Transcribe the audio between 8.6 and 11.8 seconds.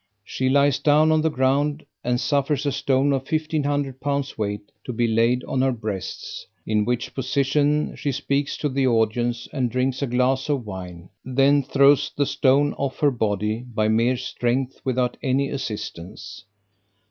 the audience, and drinks a glass of wine, then